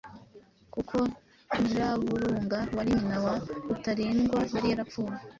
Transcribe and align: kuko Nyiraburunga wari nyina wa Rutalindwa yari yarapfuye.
kuko 0.73 0.95
Nyiraburunga 1.61 2.59
wari 2.75 2.89
nyina 2.97 3.17
wa 3.25 3.33
Rutalindwa 3.69 4.39
yari 4.53 4.67
yarapfuye. 4.71 5.17